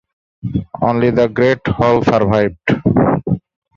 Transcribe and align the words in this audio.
Only 0.81 1.11
the 1.11 1.27
great 1.27 1.59
hall 1.67 2.03
survived. 2.03 2.57